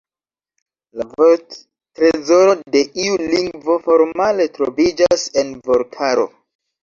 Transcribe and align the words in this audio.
La 0.99 1.05
vorttrezoro 1.09 2.55
de 2.75 2.81
iu 3.03 3.19
lingvo– 3.33 3.77
formale– 3.89 4.49
troviĝas 4.57 5.27
en 5.43 5.53
vortaro. 5.69 6.27